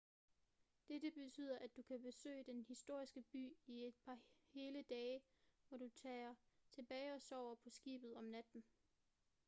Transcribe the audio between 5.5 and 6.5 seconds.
hvor du tager